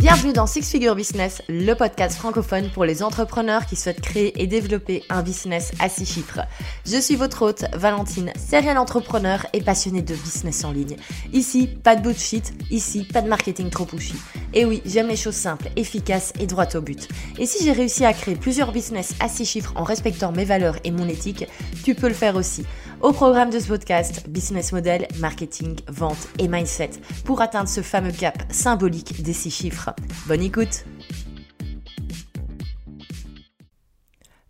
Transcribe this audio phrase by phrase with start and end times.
[0.00, 4.46] Bienvenue dans Six Figure Business, le podcast francophone pour les entrepreneurs qui souhaitent créer et
[4.46, 6.40] développer un business à six chiffres.
[6.86, 10.96] Je suis votre hôte, Valentine, serial entrepreneur et passionnée de business en ligne.
[11.34, 14.14] Ici, pas de bullshit, ici, pas de marketing trop pushy.
[14.54, 17.06] Et oui, j'aime les choses simples, efficaces et droites au but.
[17.38, 20.78] Et si j'ai réussi à créer plusieurs business à six chiffres en respectant mes valeurs
[20.82, 21.46] et mon éthique,
[21.84, 22.64] tu peux le faire aussi.
[23.00, 26.90] Au programme de ce podcast, business model, marketing, vente et mindset
[27.24, 29.94] pour atteindre ce fameux cap symbolique des six chiffres.
[30.26, 30.84] Bonne écoute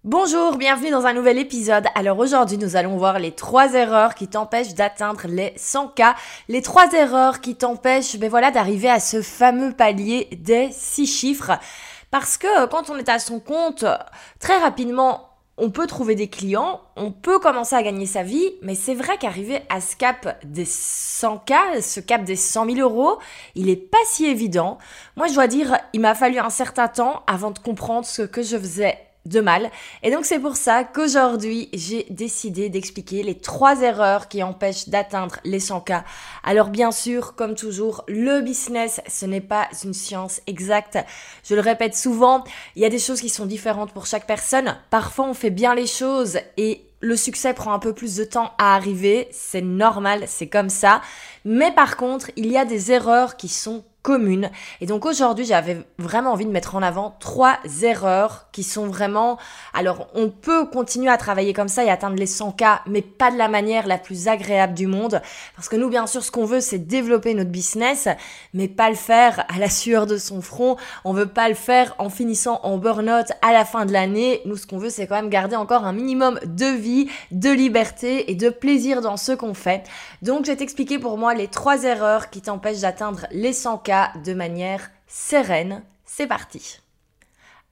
[0.03, 1.85] Bonjour, bienvenue dans un nouvel épisode.
[1.95, 6.17] Alors aujourd'hui, nous allons voir les trois erreurs qui t'empêchent d'atteindre les 100K.
[6.49, 11.53] Les trois erreurs qui t'empêchent, ben voilà, d'arriver à ce fameux palier des six chiffres.
[12.11, 13.85] Parce que quand on est à son compte,
[14.41, 15.30] très rapidement,
[15.61, 19.19] on peut trouver des clients, on peut commencer à gagner sa vie, mais c'est vrai
[19.19, 23.19] qu'arriver à ce cap des 100K, ce cap des 100 000 euros,
[23.55, 24.79] il est pas si évident.
[25.17, 28.43] Moi, je dois dire, il m'a fallu un certain temps avant de comprendre ce que
[28.43, 29.71] je faisais de mal.
[30.03, 35.37] Et donc c'est pour ça qu'aujourd'hui j'ai décidé d'expliquer les trois erreurs qui empêchent d'atteindre
[35.45, 36.03] les 100K.
[36.43, 40.99] Alors bien sûr, comme toujours, le business, ce n'est pas une science exacte.
[41.45, 42.45] Je le répète souvent,
[42.77, 44.77] il y a des choses qui sont différentes pour chaque personne.
[44.91, 48.53] Parfois on fait bien les choses et le succès prend un peu plus de temps
[48.59, 51.01] à arriver, c'est normal, c'est comme ça.
[51.45, 54.51] Mais par contre, il y a des erreurs qui sont commune.
[54.81, 59.39] Et donc aujourd'hui, j'avais vraiment envie de mettre en avant trois erreurs qui sont vraiment...
[59.75, 63.37] Alors, on peut continuer à travailler comme ça et atteindre les 100K, mais pas de
[63.37, 65.21] la manière la plus agréable du monde.
[65.55, 68.09] Parce que nous, bien sûr, ce qu'on veut, c'est développer notre business,
[68.55, 70.77] mais pas le faire à la sueur de son front.
[71.05, 74.41] On veut pas le faire en finissant en burn-out à la fin de l'année.
[74.47, 78.31] Nous, ce qu'on veut, c'est quand même garder encore un minimum de vie, de liberté
[78.31, 79.85] et de plaisir dans ce qu'on fait.
[80.23, 83.53] Donc, je vais t'expliquer pour moi les trois erreurs qui t'empêchent d'atteindre les
[83.91, 85.83] 100K de manière sereine.
[86.05, 86.81] C'est parti.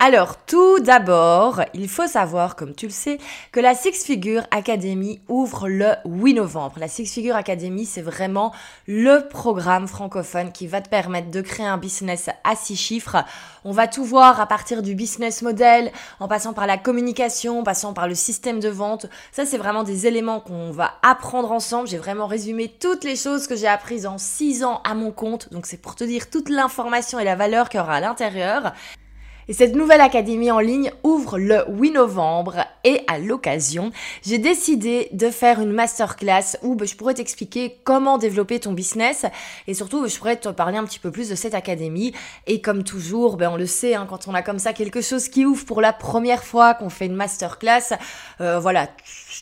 [0.00, 3.18] Alors, tout d'abord, il faut savoir, comme tu le sais,
[3.50, 6.76] que la Six Figure Academy ouvre le 8 novembre.
[6.78, 8.54] La Six Figure Academy, c'est vraiment
[8.86, 13.16] le programme francophone qui va te permettre de créer un business à six chiffres.
[13.64, 15.90] On va tout voir à partir du business model,
[16.20, 19.06] en passant par la communication, en passant par le système de vente.
[19.32, 21.88] Ça, c'est vraiment des éléments qu'on va apprendre ensemble.
[21.88, 25.52] J'ai vraiment résumé toutes les choses que j'ai apprises en six ans à mon compte.
[25.52, 28.74] Donc, c'est pour te dire toute l'information et la valeur qu'il y aura à l'intérieur.
[29.50, 33.92] Et cette nouvelle académie en ligne ouvre le 8 novembre et à l'occasion,
[34.22, 39.24] j'ai décidé de faire une masterclass où ben, je pourrais t'expliquer comment développer ton business
[39.66, 42.12] et surtout ben, je pourrais te parler un petit peu plus de cette académie.
[42.46, 45.30] Et comme toujours, ben, on le sait, hein, quand on a comme ça quelque chose
[45.30, 47.94] qui ouvre pour la première fois, qu'on fait une masterclass,
[48.42, 48.88] euh, voilà,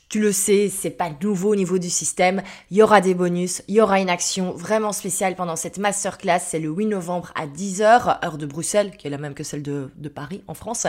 [0.08, 2.42] tu le sais, c'est pas nouveau au niveau du système.
[2.70, 6.40] Il y aura des bonus, il y aura une action vraiment spéciale pendant cette masterclass.
[6.40, 9.62] C'est le 8 novembre à 10h, heure de Bruxelles, qui est la même que celle
[9.62, 10.86] de, Paris en France.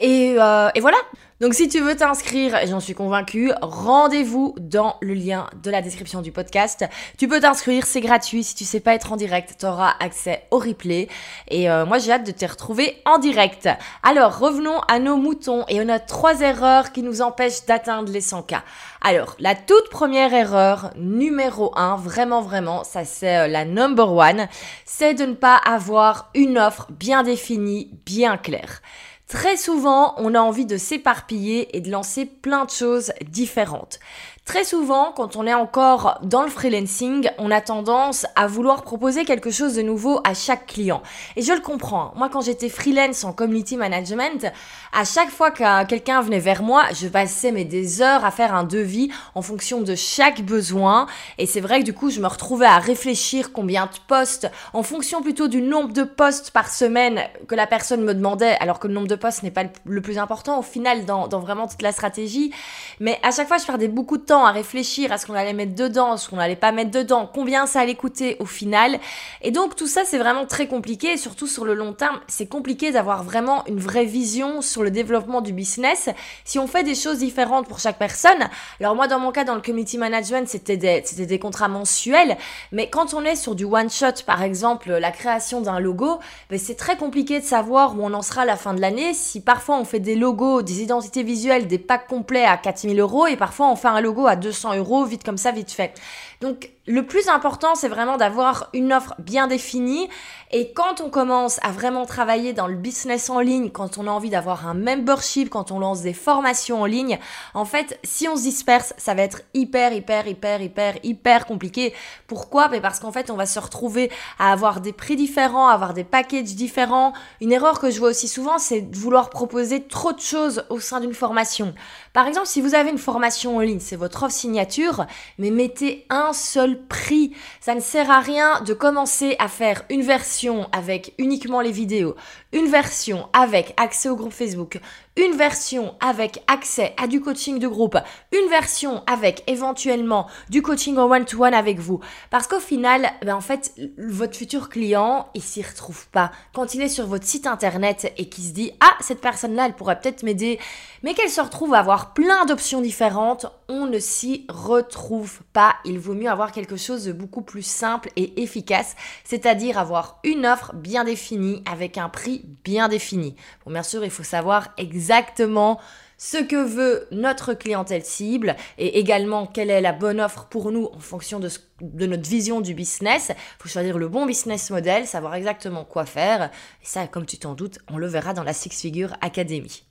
[0.00, 0.98] Et, euh, et, voilà.
[1.40, 6.20] Donc si tu veux t'inscrire, j'en suis convaincue, rendez-vous dans le lien de la description
[6.20, 6.84] du podcast.
[7.16, 8.42] Tu peux t'inscrire, c'est gratuit.
[8.42, 11.06] Si tu sais pas être en direct, tu auras accès au replay.
[11.46, 13.68] Et euh, moi j'ai hâte de te retrouver en direct.
[14.02, 18.20] Alors revenons à nos moutons et on a trois erreurs qui nous empêchent d'atteindre les
[18.20, 18.62] 100K.
[19.00, 24.48] Alors la toute première erreur, numéro 1, vraiment vraiment, ça c'est euh, la number one,
[24.84, 28.82] c'est de ne pas avoir une offre bien définie, bien claire.
[29.28, 34.00] Très souvent, on a envie de s'éparpiller et de lancer plein de choses différentes.
[34.48, 39.26] Très souvent, quand on est encore dans le freelancing, on a tendance à vouloir proposer
[39.26, 41.02] quelque chose de nouveau à chaque client.
[41.36, 42.14] Et je le comprends.
[42.16, 44.50] Moi, quand j'étais freelance en community management,
[44.98, 48.54] à chaque fois que quelqu'un venait vers moi, je passais mais des heures à faire
[48.54, 51.08] un devis en fonction de chaque besoin.
[51.36, 54.82] Et c'est vrai que du coup, je me retrouvais à réfléchir combien de postes, en
[54.82, 58.88] fonction plutôt du nombre de postes par semaine que la personne me demandait, alors que
[58.88, 61.92] le nombre de postes n'est pas le plus important au final dans vraiment toute la
[61.92, 62.54] stratégie.
[63.00, 65.52] Mais à chaque fois, je perdais beaucoup de temps à réfléchir à ce qu'on allait
[65.52, 68.98] mettre dedans, ce qu'on allait pas mettre dedans, combien ça allait coûter au final.
[69.42, 72.90] Et donc tout ça c'est vraiment très compliqué surtout sur le long terme, c'est compliqué
[72.90, 76.08] d'avoir vraiment une vraie vision sur le développement du business
[76.44, 78.48] si on fait des choses différentes pour chaque personne.
[78.80, 82.36] Alors moi dans mon cas dans le community management, c'était des des contrats mensuels,
[82.72, 86.18] mais quand on est sur du one shot par exemple, la création d'un logo,
[86.50, 89.14] ben, c'est très compliqué de savoir où on en sera à la fin de l'année
[89.14, 93.26] si parfois on fait des logos, des identités visuelles, des packs complets à 4000 euros
[93.26, 95.94] et parfois on fait un logo à 200 euros, vite comme ça, vite fait.
[96.40, 100.08] Donc le plus important, c'est vraiment d'avoir une offre bien définie.
[100.50, 104.10] Et quand on commence à vraiment travailler dans le business en ligne, quand on a
[104.10, 107.18] envie d'avoir un membership, quand on lance des formations en ligne,
[107.52, 111.92] en fait, si on se disperse, ça va être hyper, hyper, hyper, hyper, hyper compliqué.
[112.26, 112.70] Pourquoi?
[112.80, 116.04] Parce qu'en fait, on va se retrouver à avoir des prix différents, à avoir des
[116.04, 117.12] packages différents.
[117.42, 120.80] Une erreur que je vois aussi souvent, c'est de vouloir proposer trop de choses au
[120.80, 121.74] sein d'une formation.
[122.14, 125.04] Par exemple, si vous avez une formation en ligne, c'est votre offre signature,
[125.36, 127.32] mais mettez un seul prix.
[127.60, 132.14] Ça ne sert à rien de commencer à faire une version avec uniquement les vidéos,
[132.52, 134.80] une version avec accès au groupe Facebook,
[135.16, 137.98] une version avec accès à du coaching de groupe,
[138.32, 142.00] une version avec éventuellement du coaching en one-to-one avec vous.
[142.30, 146.30] Parce qu'au final, ben en fait, votre futur client, il s'y retrouve pas.
[146.54, 149.74] Quand il est sur votre site internet et qu'il se dit, ah, cette personne-là, elle
[149.74, 150.58] pourrait peut-être m'aider,
[151.02, 155.76] mais qu'elle se retrouve à avoir plein d'options différentes, on ne s'y retrouve pas.
[155.84, 158.94] Il vaut mieux avoir quelque chose de beaucoup plus simple et efficace,
[159.24, 163.36] c'est-à-dire avoir une offre bien définie avec un prix bien défini.
[163.64, 165.80] Bon, bien sûr, il faut savoir exactement
[166.18, 170.90] ce que veut notre clientèle cible et également quelle est la bonne offre pour nous
[170.92, 171.48] en fonction de,
[171.80, 173.28] de notre vision du business.
[173.30, 176.50] Il faut choisir le bon business model, savoir exactement quoi faire.
[176.82, 179.87] Et ça, comme tu t'en doutes, on le verra dans la Six Figure Academy.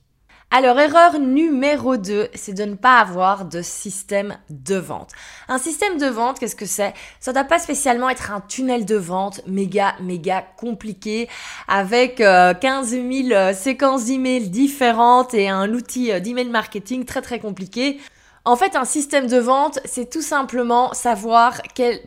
[0.50, 5.10] Alors, erreur numéro 2, c'est de ne pas avoir de système de vente.
[5.46, 6.94] Un système de vente, qu'est-ce que c'est?
[7.20, 11.28] Ça ne doit pas spécialement être un tunnel de vente méga, méga compliqué
[11.68, 17.20] avec 15 euh, 000 euh, séquences d'emails différentes et un outil euh, d'email marketing très,
[17.20, 18.00] très compliqué.
[18.46, 21.60] En fait, un système de vente, c'est tout simplement savoir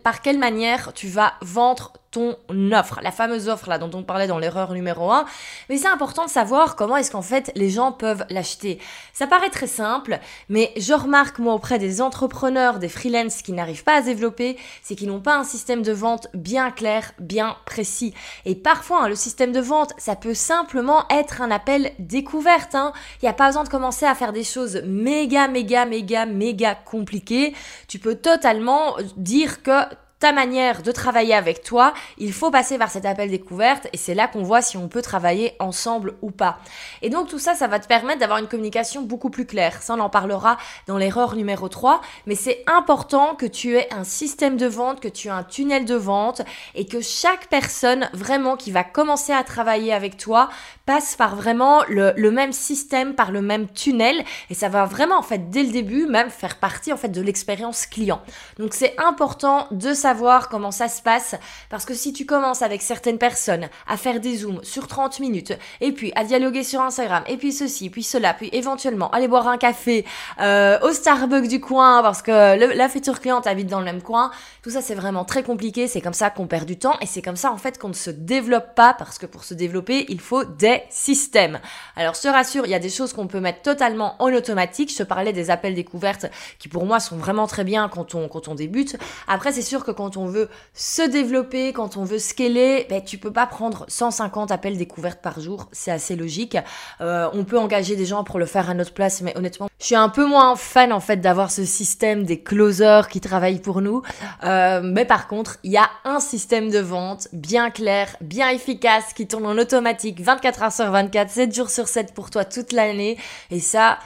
[0.03, 2.35] par quelle manière tu vas vendre ton
[2.73, 5.25] offre, la fameuse offre là dont on parlait dans l'erreur numéro 1.
[5.69, 8.79] Mais c'est important de savoir comment est-ce qu'en fait les gens peuvent l'acheter.
[9.13, 10.19] Ça paraît très simple,
[10.49, 14.95] mais je remarque moi auprès des entrepreneurs, des freelances qui n'arrivent pas à développer, c'est
[14.95, 18.13] qu'ils n'ont pas un système de vente bien clair, bien précis.
[18.45, 22.75] Et parfois, hein, le système de vente, ça peut simplement être un appel découverte.
[22.75, 22.91] Hein.
[23.21, 26.75] Il n'y a pas besoin de commencer à faire des choses méga, méga, méga, méga
[26.75, 27.55] compliquées.
[27.87, 29.71] Tu peux totalement dire que
[30.21, 34.13] ta manière de travailler avec toi, il faut passer par cet appel découverte et c'est
[34.13, 36.59] là qu'on voit si on peut travailler ensemble ou pas.
[37.01, 39.81] Et donc tout ça, ça va te permettre d'avoir une communication beaucoup plus claire.
[39.81, 44.03] Ça, on en parlera dans l'erreur numéro 3, mais c'est important que tu aies un
[44.03, 46.43] système de vente, que tu aies un tunnel de vente
[46.75, 50.49] et que chaque personne vraiment qui va commencer à travailler avec toi
[50.85, 55.17] passe par vraiment le, le même système, par le même tunnel et ça va vraiment
[55.17, 58.21] en fait dès le début même faire partie en fait de l'expérience client.
[58.59, 61.35] Donc c'est important de savoir savoir comment ça se passe
[61.69, 65.53] parce que si tu commences avec certaines personnes à faire des zooms sur 30 minutes
[65.79, 69.47] et puis à dialoguer sur Instagram et puis ceci, puis cela, puis éventuellement aller boire
[69.47, 70.03] un café
[70.41, 74.31] euh, au Starbucks du coin parce que la future cliente habite dans le même coin,
[74.63, 77.21] tout ça c'est vraiment très compliqué, c'est comme ça qu'on perd du temps et c'est
[77.21, 80.19] comme ça en fait qu'on ne se développe pas parce que pour se développer il
[80.19, 81.61] faut des systèmes.
[81.95, 85.03] Alors te rassure, il y a des choses qu'on peut mettre totalement en automatique, je
[85.03, 86.25] parlais des appels découvertes
[86.59, 88.97] qui pour moi sont vraiment très bien quand on, quand on débute.
[89.29, 93.17] Après c'est sûr que quand on veut se développer, quand on veut scaler, ben, tu
[93.17, 96.57] peux pas prendre 150 appels découvertes par jour, c'est assez logique.
[97.01, 99.85] Euh, on peut engager des gens pour le faire à notre place, mais honnêtement, je
[99.85, 103.81] suis un peu moins fan en fait d'avoir ce système des closers qui travaillent pour
[103.81, 104.01] nous.
[104.43, 109.13] Euh, mais par contre, il y a un système de vente bien clair, bien efficace,
[109.13, 112.71] qui tourne en automatique 24 heures sur 24, 7 jours sur 7 pour toi toute
[112.71, 113.17] l'année.
[113.49, 113.99] Et ça,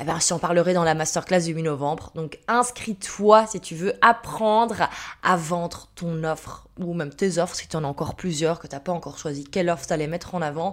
[0.00, 2.12] eh ben, je t'en parlerai dans la masterclass du 8 novembre.
[2.14, 4.88] Donc, inscris-toi si tu veux apprendre
[5.22, 8.68] à vendre ton offre ou même tes offres si tu en as encore plusieurs que
[8.68, 10.72] tu n'as pas encore choisi quelle offre tu allais mettre en avant.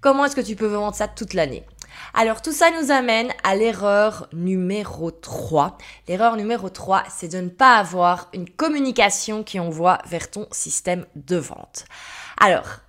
[0.00, 1.64] Comment est-ce que tu peux vendre ça toute l'année?
[2.12, 5.78] Alors tout ça nous amène à l'erreur numéro 3.
[6.08, 11.06] L'erreur numéro 3, c'est de ne pas avoir une communication qui envoie vers ton système
[11.14, 11.84] de vente.
[12.38, 12.80] Alors,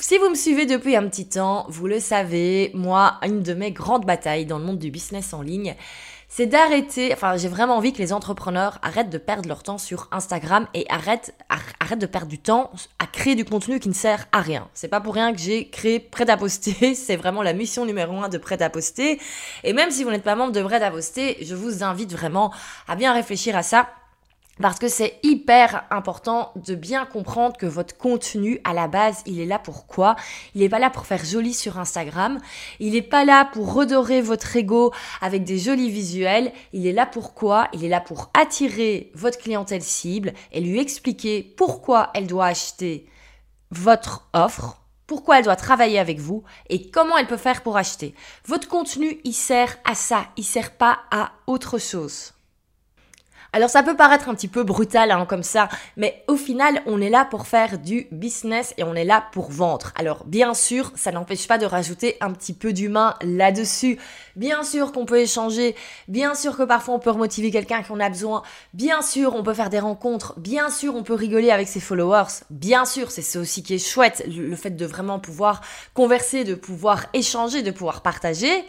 [0.00, 3.72] si vous me suivez depuis un petit temps, vous le savez, moi, une de mes
[3.72, 5.74] grandes batailles dans le monde du business en ligne,
[6.30, 10.08] c'est d'arrêter, enfin j'ai vraiment envie que les entrepreneurs arrêtent de perdre leur temps sur
[10.12, 11.34] Instagram et arrêtent,
[11.96, 14.68] de perdre du temps à créer du contenu qui ne sert à rien.
[14.74, 18.22] C'est pas pour rien que j'ai créé Prêt à poster, c'est vraiment la mission numéro
[18.22, 19.18] un de Prêt à poster.
[19.64, 22.52] Et même si vous n'êtes pas membre de Prêt à poster, je vous invite vraiment
[22.86, 23.88] à bien réfléchir à ça
[24.60, 29.40] parce que c'est hyper important de bien comprendre que votre contenu, à la base, il
[29.40, 30.16] est là pour quoi?
[30.54, 32.38] Il n'est pas là pour faire joli sur Instagram.
[32.80, 36.52] Il n'est pas là pour redorer votre ego avec des jolis visuels.
[36.72, 37.68] Il est là pour quoi?
[37.72, 43.08] Il est là pour attirer votre clientèle cible et lui expliquer pourquoi elle doit acheter
[43.70, 48.14] votre offre, pourquoi elle doit travailler avec vous et comment elle peut faire pour acheter.
[48.46, 50.26] Votre contenu, il sert à ça.
[50.36, 52.32] Il sert pas à autre chose.
[53.54, 57.00] Alors ça peut paraître un petit peu brutal hein, comme ça, mais au final on
[57.00, 59.92] est là pour faire du business et on est là pour vendre.
[59.96, 63.98] Alors bien sûr ça n'empêche pas de rajouter un petit peu d'humain là-dessus.
[64.36, 65.74] Bien sûr qu'on peut échanger,
[66.08, 68.42] bien sûr que parfois on peut remotiver quelqu'un qu'on a besoin,
[68.74, 72.44] bien sûr on peut faire des rencontres, bien sûr on peut rigoler avec ses followers,
[72.50, 75.62] bien sûr c'est ça aussi qui est chouette, le fait de vraiment pouvoir
[75.94, 78.66] converser, de pouvoir échanger, de pouvoir partager.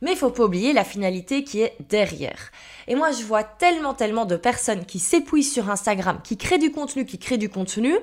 [0.00, 2.50] Mais il faut pas oublier la finalité qui est derrière.
[2.86, 6.70] Et moi, je vois tellement, tellement de personnes qui s'épuisent sur Instagram, qui créent du
[6.70, 7.94] contenu, qui créent du contenu,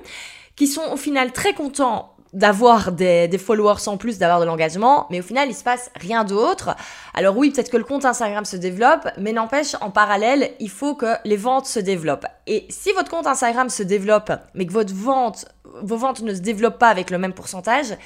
[0.56, 5.20] qui sont au final très contents d'avoir des, followers en plus, d'avoir de l'engagement, mais
[5.20, 6.76] au final, il se passe rien d'autre.
[7.14, 10.94] Alors oui, peut-être que le compte Instagram se développe, mais n'empêche, en parallèle, il faut
[10.94, 12.26] que les ventes se développent.
[12.46, 16.88] Et si votre compte Instagram se développe, mais que vos ventes ne se développent pas
[16.88, 17.96] avec le même pourcentage,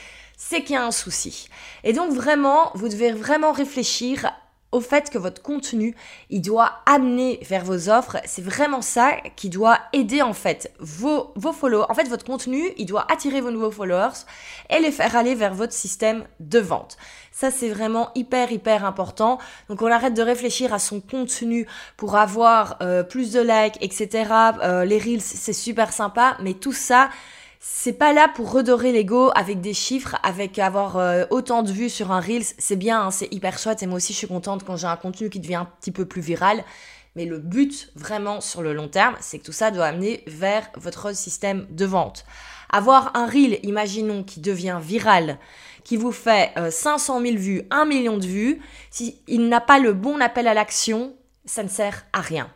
[0.43, 1.49] c'est qu'il y a un souci.
[1.85, 4.33] Et donc vraiment, vous devez vraiment réfléchir
[4.73, 5.95] au fait que votre contenu,
[6.31, 8.17] il doit amener vers vos offres.
[8.25, 11.85] C'est vraiment ça qui doit aider en fait vos, vos followers.
[11.91, 14.25] En fait, votre contenu, il doit attirer vos nouveaux followers
[14.71, 16.97] et les faire aller vers votre système de vente.
[17.33, 19.39] Ça, c'est vraiment hyper, hyper important.
[19.69, 21.67] Donc, on arrête de réfléchir à son contenu
[21.99, 24.31] pour avoir euh, plus de likes, etc.
[24.63, 27.11] Euh, les reels, c'est super sympa, mais tout ça,
[27.63, 31.91] c'est pas là pour redorer l'ego avec des chiffres, avec avoir euh, autant de vues
[31.91, 32.47] sur un Reels.
[32.57, 34.97] C'est bien, hein, c'est hyper chouette et moi aussi je suis contente quand j'ai un
[34.97, 36.65] contenu qui devient un petit peu plus viral.
[37.17, 40.71] Mais le but vraiment sur le long terme, c'est que tout ça doit amener vers
[40.77, 42.25] votre système de vente.
[42.71, 45.39] Avoir un Reel, imaginons, qui devient viral,
[45.85, 49.93] qui vous fait 500 euh, 000 vues, 1 million de vues, s'il n'a pas le
[49.93, 51.15] bon appel à l'action,
[51.45, 52.51] ça ne sert à rien.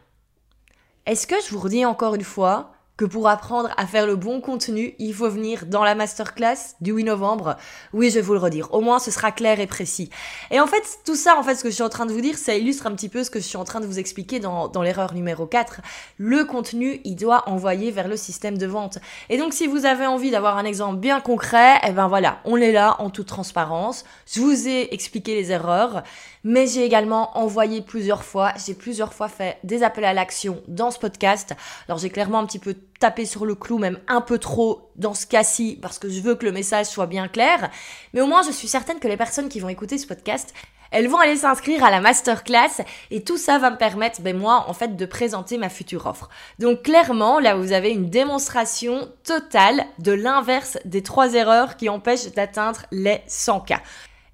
[1.05, 4.41] Est-ce que je vous redis encore une fois, que pour apprendre à faire le bon
[4.41, 7.57] contenu, il faut venir dans la masterclass du 8 novembre.
[7.93, 8.73] Oui, je vais vous le redire.
[8.73, 10.11] Au moins, ce sera clair et précis.
[10.53, 12.21] Et en fait, tout ça, en fait, ce que je suis en train de vous
[12.21, 14.39] dire, ça illustre un petit peu ce que je suis en train de vous expliquer
[14.39, 15.81] dans, l'erreur numéro 4.
[16.19, 18.99] Le contenu, il doit envoyer vers le système de vente.
[19.29, 22.59] Et donc, si vous avez envie d'avoir un exemple bien concret, eh ben voilà, on
[22.59, 24.05] est là en toute transparence.
[24.33, 26.05] Je vous ai expliqué les erreurs
[26.45, 30.91] mais j'ai également envoyé plusieurs fois, j'ai plusieurs fois fait des appels à l'action dans
[30.91, 31.55] ce podcast.
[31.89, 35.15] Alors j'ai clairement un petit peu tapé sur le clou, même un peu trop dans
[35.15, 37.71] ce cas-ci, parce que je veux que le message soit bien clair.
[38.13, 40.55] Mais au moins, je suis certaine que les personnes qui vont écouter ce podcast,
[40.91, 44.65] elles vont aller s'inscrire à la masterclass et tout ça va me permettre, ben moi,
[44.69, 46.29] en fait, de présenter ma future offre.
[46.61, 52.33] Donc clairement, là, vous avez une démonstration totale de l'inverse des trois erreurs qui empêchent
[52.33, 53.81] d'atteindre les 100K.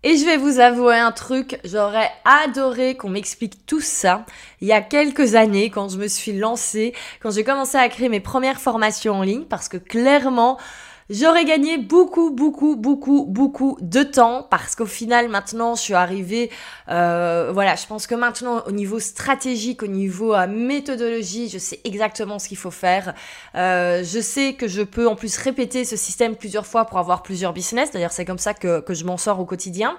[0.03, 4.25] Et je vais vous avouer un truc, j'aurais adoré qu'on m'explique tout ça
[4.63, 8.09] il y a quelques années quand je me suis lancée, quand j'ai commencé à créer
[8.09, 10.57] mes premières formations en ligne parce que clairement,
[11.11, 16.53] J'aurais gagné beaucoup, beaucoup, beaucoup, beaucoup de temps parce qu'au final, maintenant, je suis arrivée.
[16.89, 21.81] Euh, voilà, je pense que maintenant, au niveau stratégique, au niveau euh, méthodologie, je sais
[21.83, 23.15] exactement ce qu'il faut faire.
[23.57, 27.25] Euh, je sais que je peux en plus répéter ce système plusieurs fois pour avoir
[27.25, 27.91] plusieurs business.
[27.91, 29.99] D'ailleurs, c'est comme ça que, que je m'en sors au quotidien.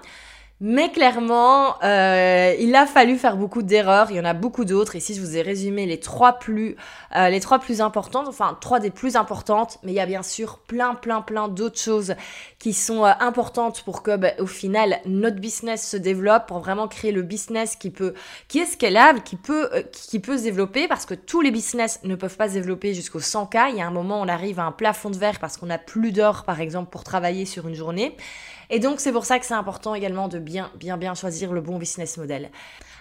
[0.63, 4.11] Mais clairement, euh, il a fallu faire beaucoup d'erreurs.
[4.11, 4.95] Il y en a beaucoup d'autres.
[4.95, 6.75] Ici, je vous ai résumé les trois plus,
[7.15, 9.79] euh, les trois plus importantes, enfin trois des plus importantes.
[9.81, 12.13] Mais il y a bien sûr plein, plein, plein d'autres choses
[12.59, 16.87] qui sont euh, importantes pour que, bah, au final, notre business se développe, pour vraiment
[16.87, 18.13] créer le business qui peut,
[18.47, 21.99] qui est scalable, qui peut, euh, qui peut se développer, parce que tous les business
[22.03, 23.71] ne peuvent pas se développer jusqu'au 100K.
[23.71, 25.79] Il y a un moment, on arrive à un plafond de verre parce qu'on a
[25.79, 28.15] plus d'heures, par exemple, pour travailler sur une journée.
[28.71, 31.59] Et donc, c'est pour ça que c'est important également de bien, bien, bien choisir le
[31.59, 32.49] bon business model.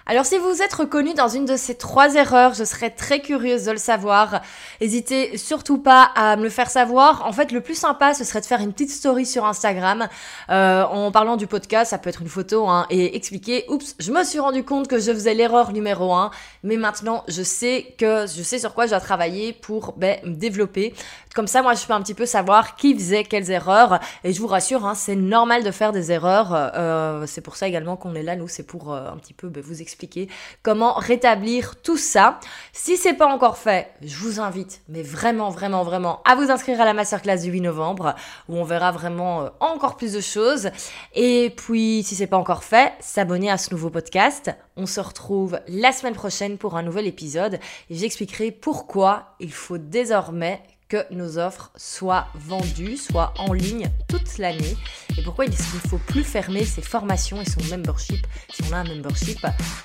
[0.07, 3.67] Alors si vous êtes reconnu dans une de ces trois erreurs, je serais très curieuse
[3.67, 4.41] de le savoir.
[4.81, 7.25] N'hésitez surtout pas à me le faire savoir.
[7.27, 10.09] En fait, le plus sympa, ce serait de faire une petite story sur Instagram
[10.49, 11.91] euh, en parlant du podcast.
[11.91, 13.65] Ça peut être une photo hein, et expliquer.
[13.69, 16.33] Oups, je me suis rendu compte que je faisais l'erreur numéro un,
[16.65, 20.35] mais maintenant je sais que je sais sur quoi je dois travailler pour ben, me
[20.35, 20.93] développer.
[21.35, 24.01] Comme ça, moi, je peux un petit peu savoir qui faisait quelles erreurs.
[24.25, 26.49] Et je vous rassure, hein, c'est normal de faire des erreurs.
[26.53, 28.35] Euh, c'est pour ça également qu'on est là.
[28.35, 30.29] Nous, c'est pour euh, un petit peu ben, vous expliquer expliquer
[30.63, 32.39] comment rétablir tout ça.
[32.73, 36.81] Si c'est pas encore fait, je vous invite, mais vraiment, vraiment, vraiment, à vous inscrire
[36.81, 38.15] à la masterclass du 8 novembre
[38.49, 40.71] où on verra vraiment euh, encore plus de choses.
[41.15, 44.51] Et puis, si c'est pas encore fait, s'abonner à ce nouveau podcast.
[44.77, 47.59] On se retrouve la semaine prochaine pour un nouvel épisode
[47.91, 54.37] et j'expliquerai pourquoi il faut désormais que nos offres soient vendues, soient en ligne toute
[54.39, 54.77] l'année.
[55.17, 58.79] Et pourquoi il ne faut plus fermer ses formations et son membership si on a
[58.79, 59.39] un membership.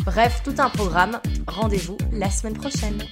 [0.03, 1.21] Bref, tout un programme.
[1.47, 3.03] Rendez-vous la semaine prochaine.